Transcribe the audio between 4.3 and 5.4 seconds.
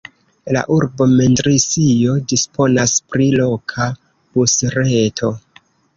busreto.